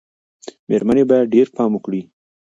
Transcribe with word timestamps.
مېرمنې 0.67 1.03
باید 1.09 1.31
ډېر 1.33 1.47
پام 1.55 1.71
وکړي. 1.73 2.01